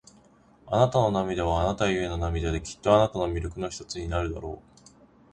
[0.65, 4.87] あなたの涙は、あなたゆえの涙で、きっとあなたの魅力の一つになるだろう。